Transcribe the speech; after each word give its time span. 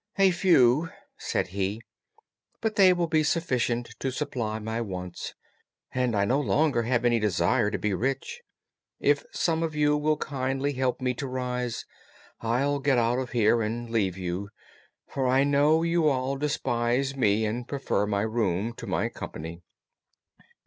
"A 0.17 0.31
few," 0.31 0.89
said 1.19 1.49
he, 1.49 1.79
"but 2.59 2.75
they 2.75 2.91
will 2.91 3.05
be 3.05 3.21
sufficient 3.21 3.93
to 3.99 4.09
supply 4.09 4.57
my 4.57 4.81
wants, 4.81 5.35
and 5.91 6.15
I 6.15 6.25
no 6.25 6.39
longer 6.39 6.81
have 6.81 7.05
any 7.05 7.19
desire 7.19 7.69
to 7.69 7.77
be 7.77 7.93
rich. 7.93 8.41
If 8.99 9.23
some 9.31 9.61
of 9.61 9.75
you 9.75 9.95
will 9.95 10.17
kindly 10.17 10.73
help 10.73 11.01
me 11.01 11.13
to 11.13 11.27
rise, 11.27 11.85
I'll 12.39 12.79
get 12.79 12.97
out 12.97 13.19
of 13.19 13.29
here 13.29 13.61
and 13.61 13.91
leave 13.91 14.17
you, 14.17 14.49
for 15.07 15.27
I 15.27 15.43
know 15.43 15.83
you 15.83 16.09
all 16.09 16.35
despise 16.35 17.15
me 17.15 17.45
and 17.45 17.67
prefer 17.67 18.07
my 18.07 18.21
room 18.21 18.73
to 18.77 18.87
my 18.87 19.07
company." 19.07 19.61